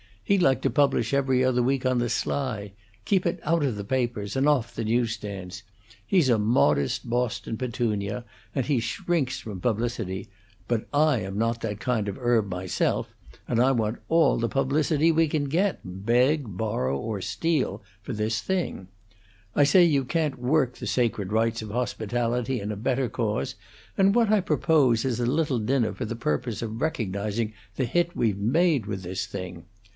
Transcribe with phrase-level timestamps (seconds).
[0.23, 2.71] He'd like to publish 'Every Other Week' on the sly;
[3.03, 5.61] keep it out of the papers, and off the newsstands;
[6.07, 8.23] he's a modest Boston petunia,
[8.55, 10.29] and he shrinks from publicity;
[10.69, 13.13] but I am not that kind of herb myself,
[13.47, 18.41] and I want all the publicity we can get beg, borrow, or steal for this
[18.41, 18.87] thing.
[19.55, 23.53] I say that you can't work the sacred rites of hospitality in a better cause,
[23.97, 28.15] and what I propose is a little dinner for the purpose of recognizing the hit
[28.15, 29.65] we've made with this thing.